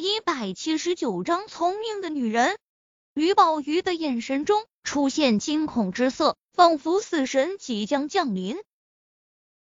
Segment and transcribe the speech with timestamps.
[0.00, 2.56] 第一百七十九章聪明的女人。
[3.14, 8.62] 吕宝瑜的眼神中出现惊恐之色，仿佛死神即将降临。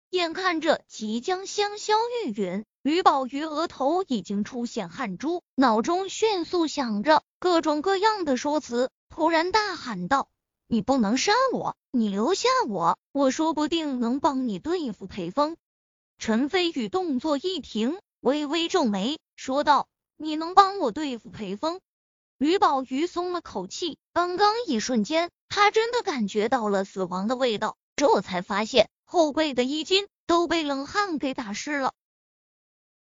[0.10, 1.94] 眼看着即将香消
[2.26, 10.28] 玉殒，吕宝瑜额头已经出现汗珠，脑中迅速想着各种各样的说辞，突然大喊道
[10.68, 11.78] ：“你不能杀我！
[11.92, 15.56] 你留下我，我说不定能帮你对付裴风。”
[16.20, 19.88] 陈飞宇动作一停，微微皱眉，说道
[20.22, 21.80] ：“你能帮我对付裴风？”
[22.38, 28.90] 吕宝瑜松了口气，刚刚一瞬间，他真的感觉到了死亡的味道，这才发现。
[29.12, 31.94] 后背的衣襟都被冷汗给打湿了，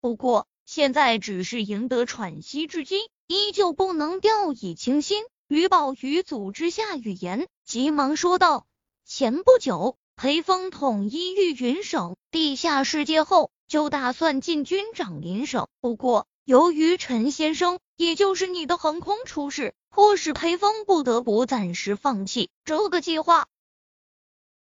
[0.01, 5.23] 不过现在只是赢得喘息之机，依旧不能掉以轻心。
[5.49, 8.67] 吕宝瑜组织下语言，急忙说道
[9.05, 15.69] ：“前不久，裴风统一玉云省地下世界后，就打算进军长林省。
[15.83, 23.47] 不过，由于陈先生，也就是你的横空出世，迫使裴风不得不暂时放弃这个计划。”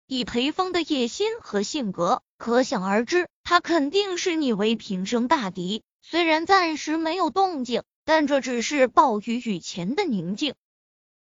[0.08, 5.84] 以裴风的野心和性格，可想而知，他肯定视你为平生大敌。
[6.02, 10.55] 虽然暂时没有动静，但这只是暴雨雨前的宁静。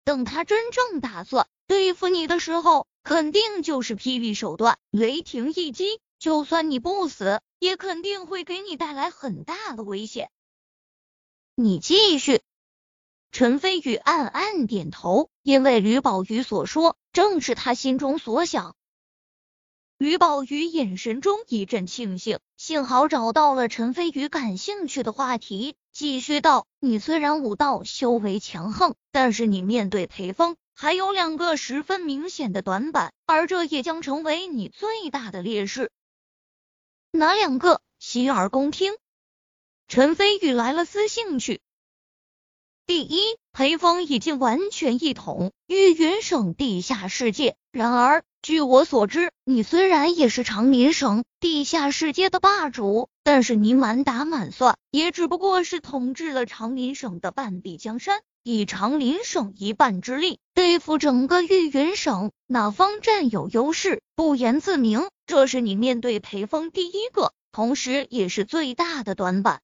[0.03, 5.99] 等他真正打算对付你的时候，肯定就是霹雳手段，雷霆一击。
[6.17, 10.29] 就算你不死，也肯定会给你带来很大的危险。
[11.61, 12.41] 你继续。
[13.31, 18.75] 陈飞宇暗暗点头，因为吕宝瑜所说正是他心中所想。
[19.99, 35.91] 吕宝宇眼神中一阵庆幸，幸好找到了陈飞宇感兴趣的话题，继续道：“你虽然武道修为强横，但是你面对裴风还有两个十分明显的短板，而这也将成为你最大的劣势。
[37.11, 37.83] 哪两个？
[37.99, 38.93] 洗耳恭听。”
[39.91, 41.59] 陈飞宇来了丝兴趣。
[42.85, 43.19] 第一，
[43.51, 47.57] 裴风已经完全一统玉云省地下世界。
[47.73, 58.21] 然而，据我所知，你虽然也是长林省地下世界的霸主，但是你满打满算也只不过是统治了长林省的半壁江山。
[58.43, 65.09] 以长林省一半之力对付整个玉云省，哪方占有优势，不言自明。
[65.25, 69.59] 这是你面对裴风第一个，同时也是最大的短板。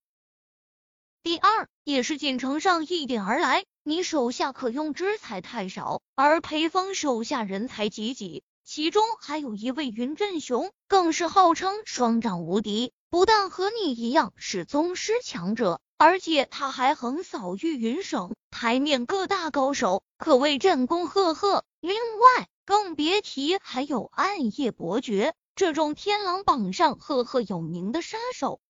[1.27, 21.66] 第二，也是锦城上一点而来，你手下可用之才太少，而裴峰手下人才济济，其中还有一位云振雄，更是号称双掌无敌，不但和你一样是宗师强者，而且他还横扫玉云省台面各大高手，可谓战功赫赫。
[21.81, 28.61] 另外，更别提还有暗夜伯爵这种天狼榜上赫赫有名的杀手。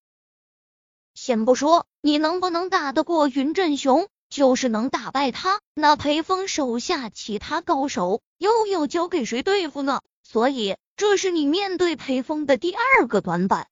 [1.19, 10.01] 先不说你能不能打得过云振雄，就是能打败他，那裴峰手下其他高手又要交给谁对付呢？
[10.21, 13.67] 所以这是你面对裴峰的第二个短板。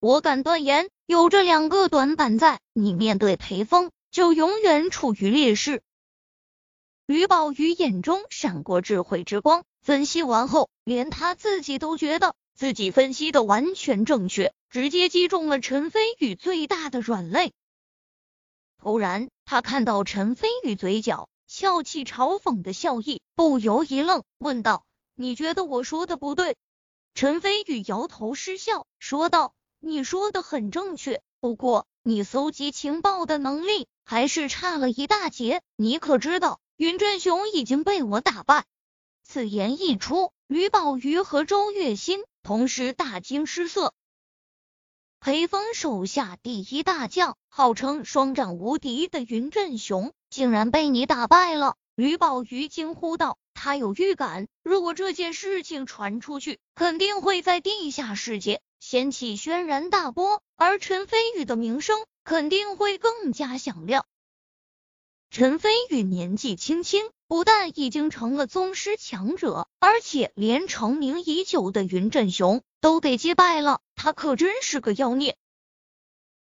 [0.00, 5.84] 我敢断言，有这两个短板在，你面对裴峰就永远处于劣势。
[7.06, 12.34] 吕宝瑜眼中闪过智慧之光，分析完后，连他自己都觉得。
[12.56, 17.54] 自己分析的完全正确，直接击中了陈飞宇最大的软肋。
[18.76, 24.84] 突然，他看到陈飞宇嘴角笑气嘲讽的笑意，不由一愣，问道
[25.16, 26.58] ：“你觉得我说的不对？”
[27.16, 35.62] 陈飞宇摇头失笑，说道：“你说的很正确，不过你搜集情报的能力还是差了一大截。
[35.76, 38.66] 你可知道，云振雄已经被我打败？”
[39.24, 42.22] 此言一出，吕宝瑜和周月心。
[42.42, 43.94] 同时大惊失色，
[45.20, 51.76] 裴峰手下第一大将，号称双掌无敌的云振雄，竟然被你打败了！
[51.94, 64.04] 吕宝瑜惊呼道：“他有预感，如果这件事情传出去，肯定会在地下世界掀起轩然大波，而陈飞宇的名声肯定会更加响亮。”
[65.30, 67.10] 陈飞宇年纪轻轻。
[67.28, 75.36] 不但已经成了宗师强者，而且连成名已久的云振雄都给击败了，他可真是个妖孽。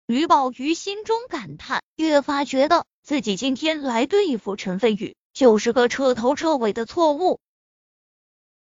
[0.05, 7.41] 吕宝瑜心中感叹，越发觉得自己今天来对付陈飞宇就是个彻头彻尾的错误。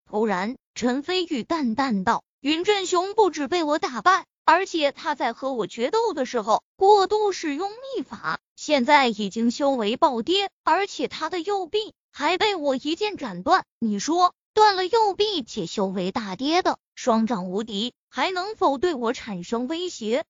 [0.06, 20.25] 突然，陈飞宇淡淡道：“云振雄不止被我打败，而且他在和我决斗的时候过度使用秘法，现在已经修为暴跌，而且他的右臂。”还被我一剑斩断，你说断了右臂且修为大跌的双掌无敌，还能否对我产生威胁？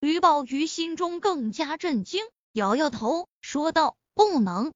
[0.00, 4.72] 吕宝玉心中更加震惊，摇摇头说道：“不能。”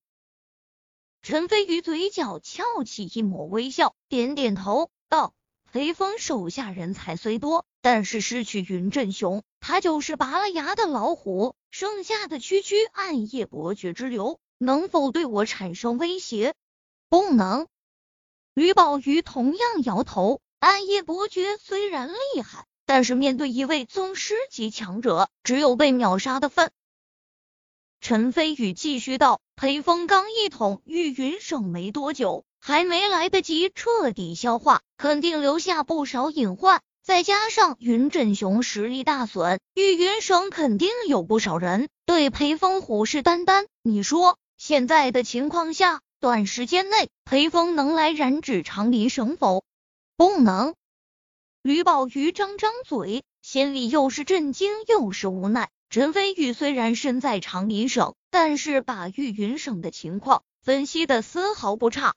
[1.22, 5.32] 陈飞宇嘴角翘起一抹微笑，点点头道
[5.70, 11.54] ：“裴峰手下人才虽多，但是失去云振雄，他就是拔了牙的老虎。
[11.70, 16.54] 剩下的区区暗夜伯爵之流，能否对我产生威胁？
[17.08, 17.68] 不能。”
[18.54, 20.40] 吕宝玉同样摇头。
[20.62, 26.70] 暗夜伯爵虽然厉害，但是面对一位宗师级强者，只有被秒杀的份。
[28.00, 36.80] 陈飞宇继续道：“裴风刚一统玉云省没多久，还没来得及彻底消化，肯定留下不少隐患。
[37.02, 43.66] 再加上云振雄实力大损，玉云省肯定有不少人对裴风虎视眈眈。
[43.82, 49.64] 你说现在的情况下，短时间内裴风能来染指长林省否？
[50.22, 50.76] 不能。”
[51.62, 55.68] 吕宝玉张张嘴，心里又是震惊又是无奈。
[55.90, 62.14] 陈飞宇虽然身在长林省，但是把玉云省的情况分析的丝毫不差。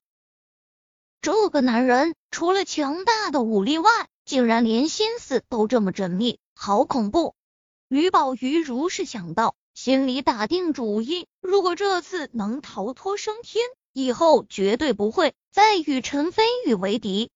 [1.19, 3.89] 这个男人除了强大的武力外，
[4.23, 7.33] 竟然连心思都这么缜密，好恐怖！
[7.87, 17.31] 吕宝玉如是想到，心里打定主意，如果这次能逃脱升天，以后绝对不会再与陈飞宇为敌。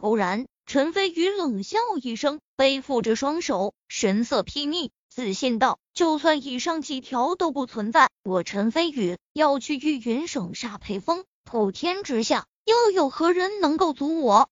[0.00, 4.90] 突然，陈飞宇冷笑一声，背负着双手，神色睥睨。
[5.08, 14.48] 自信道：“就算以上几条都不存在，我陈飞宇要去玉云省杀裴风，普天之下又有何人能够阻我？”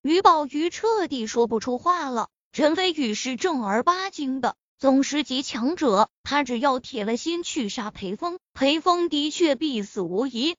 [0.00, 2.30] 于宝玉彻底说不出话了。
[2.52, 10.56] 陈飞宇是正儿八经的宗师级强者，他只要铁了心去杀裴风，裴风的确必死无疑。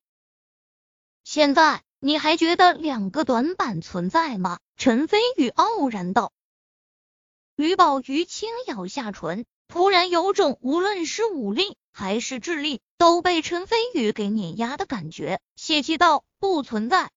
[1.23, 4.59] 现在你还觉得两个短板存在吗？
[4.75, 6.31] 陈飞宇傲然道。
[7.55, 17.09] 吕宝玉轻咬下唇，突然有种无论是武力还是智力都被陈飞宇给碾压的感觉，泄气道：“不存在。”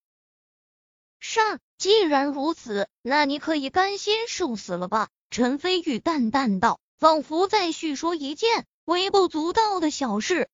[1.21, 1.41] 是，
[1.77, 10.49] 既然如此，那你可以甘心受死了吧？”陈飞宇淡淡道，仿佛在叙说一件微不足道的小事。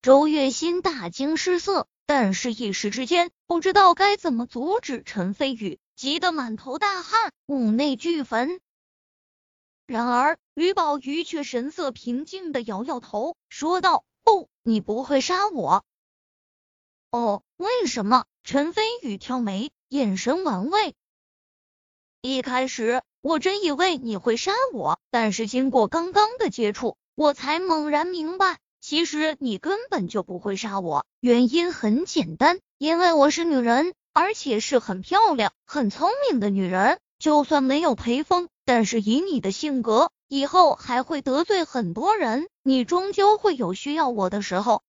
[0.00, 5.78] 周月心大惊失色，但是一时之间不知道该怎么阻止陈飞宇。
[5.94, 8.60] 急得满头大汗，五内俱焚。
[9.86, 15.84] 然而，吕宝玉却神色平静的摇摇头，说道：“不，你不会杀我。”
[17.12, 18.24] 哦，为什么？
[18.42, 20.96] 陈飞宇挑眉，眼神玩味。
[22.22, 31.06] 一开始我真以为你会杀我，但是经过刚刚的接触，我才猛然明白，其实你根本就不会杀我。
[31.20, 33.94] 原因很简单，因为我是女人。
[34.12, 44.82] 而且是很漂亮、很聪明的女人，就算没有裴风，但是以你的性格，以后还会得罪很多人，你终究会有需要我的时候。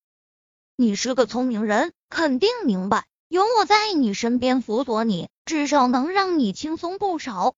[0.76, 7.54] 你是个聪明人，肯定明白，有我在你身边辅佐你，至少能让你轻松不少。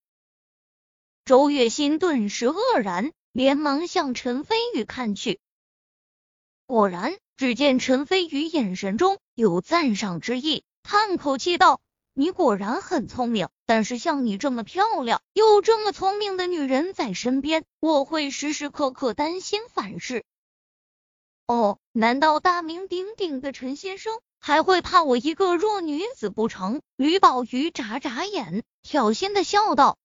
[1.25, 5.39] 周月心顿时愕然，连忙向陈飞宇看去，
[6.67, 10.63] 果然，只见陈飞宇眼神中有赞赏之意。
[10.81, 11.79] 叹口气道
[12.13, 20.23] ：“你果然很聪明，但是像你这么漂亮又这么聪明的女人在身边，我会时时刻刻担心反噬。
[21.45, 29.99] 哦，难道大名鼎鼎的陈先生还会怕我一个弱女子不成？”吕宝玉眨眨眼，挑衅的笑道：“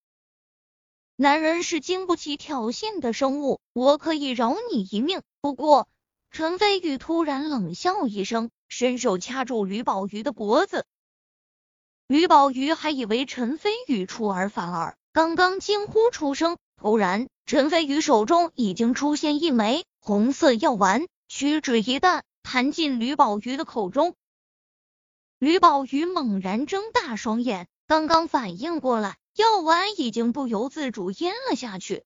[1.17, 5.23] 男人是经不起挑衅的生物，我可以饶你一命。
[5.41, 5.89] 不过……”
[6.31, 8.51] 陈飞宇突然冷笑一声。
[8.73, 10.87] 伸手掐住吕宝玉的脖子，
[12.07, 24.15] 吕宝玉还以为陈飞宇出尔反尔，刚刚惊呼出声，突然陈飞宇手中已经出现一枚红色药丸，屈指一弹，弹进吕宝玉的口中。
[25.41, 32.05] 吕宝玉猛然睁大双眼，刚刚反应过来，药丸已经不由自主咽了下去。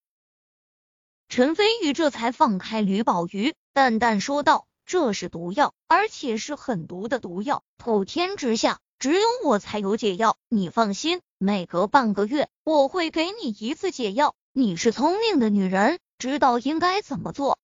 [1.28, 4.66] 陈飞宇这才放开吕宝玉，淡淡说道。
[4.86, 7.64] 这是毒药，而且是很毒的毒药。
[7.78, 10.36] 普天之下，只有我才有解药。
[10.50, 14.34] 你放心，每隔半个月我会给你一次解药。
[14.52, 17.58] 你是聪明的女人，知道应该怎么做。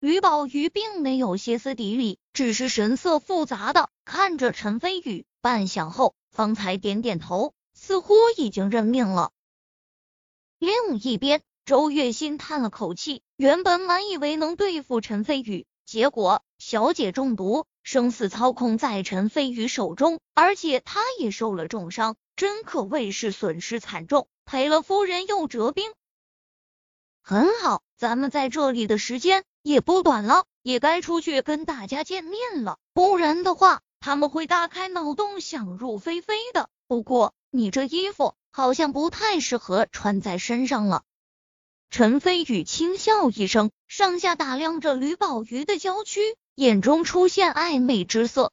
[0.00, 9.30] 于宝玉并没有歇斯底里，只是神色复杂的看着陈飞宇，半晌后方才点点头，似乎已经认命了。
[10.58, 15.64] 另一边，周月心叹了口气，原本满以为能对付陈飞宇。
[15.86, 25.92] 结果，小姐中毒，生死操控在陈飞宇手中，而且他也受了重伤，真可谓是损失惨重，赔了夫人又折兵。
[27.22, 32.78] 很好，咱们在这里的时间也不短了，也该出去跟大家见面了。
[32.92, 36.68] 不然的话，他们会大开脑洞，想入非非的。
[36.88, 41.04] 不过，你这衣服好像不太适合穿在身上了。
[41.92, 46.22] 陈飞宇轻笑一声，上下打量着吕宝瑜的娇躯，
[46.54, 48.50] 眼中出现暧昧之色。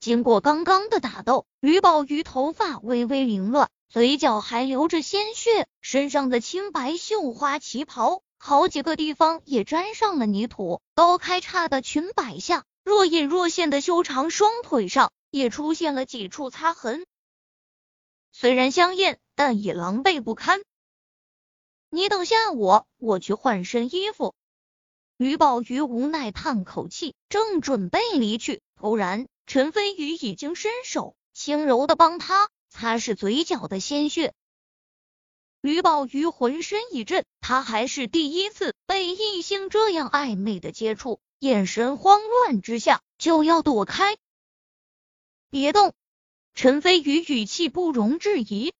[0.00, 17.06] 经过刚刚的打斗，吕宝瑜头发微微凌乱，嘴角还流着鲜血，身上的青白绣花旗袍好几个地方也沾上了泥土，高开叉的裙摆下，若隐若现的修长双腿上也出现了几处擦痕，
[18.32, 20.60] 虽然香艳，但也狼狈不堪。
[21.90, 24.34] 你等下我，我去换身衣服。
[25.16, 29.26] 吕宝瑜无奈叹口气，正准备离去，突然。
[29.46, 34.34] 陈飞宇已经伸手轻柔的帮他擦拭嘴角的鲜血，
[35.62, 44.18] 吕宝瑜浑身一震，他还是第一次被异性这样暧昧的接触，眼神慌乱之下就要躲开。
[45.48, 45.94] 别动！
[46.54, 48.74] 陈飞宇语气不容置疑。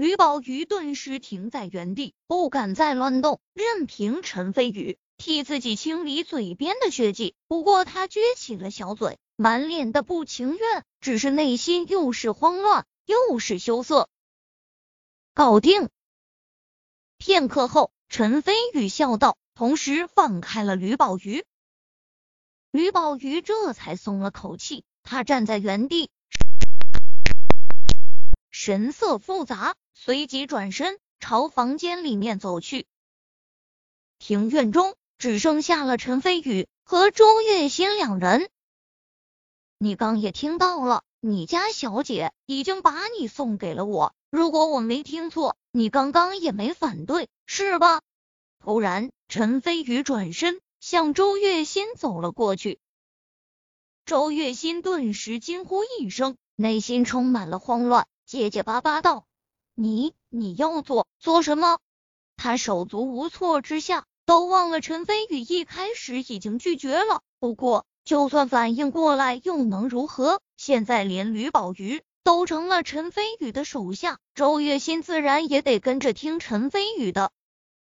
[0.00, 7.34] 吕宝瑜顿时停在原地，不敢再乱动，任凭陈飞宇替自己清理嘴边的血迹。
[7.48, 9.18] 不过他撅起了小嘴。
[9.36, 14.08] 满脸的不情愿，只是内心又是慌乱又是羞涩。
[15.34, 15.90] 搞定。
[17.18, 21.44] 片刻后，陈飞宇笑道，同时放开了吕宝瑜。
[22.70, 26.08] 吕宝瑜这才松了口气，他站在原地，
[28.50, 32.86] 神色复杂，随即转身朝房间里面走去。
[34.18, 38.48] 庭院中只剩下了陈飞宇和周月心两人。
[39.76, 44.14] 你刚也听到了，你家小姐已经把你送给了我。
[44.30, 48.00] 如果我没听错，你刚刚也没反对，是吧？
[48.58, 52.78] 突然，陈飞宇转身向周月心走了过去。
[54.06, 59.26] 周月心顿时惊呼一声，内心充满了慌乱，结结巴巴道
[59.80, 61.78] ：“你你要做做什么？”
[62.36, 67.22] 他手足无措之下，都忘了陈飞宇一开始已经拒绝了。
[67.38, 67.86] 不过。
[68.02, 70.40] 就算反应过来又能如何？
[70.56, 77.30] 现在连吕宝瑜都成了陈飞宇的手下，周月心自然也得跟着听陈飞宇的。